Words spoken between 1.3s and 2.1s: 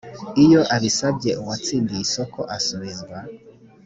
uwatsindiye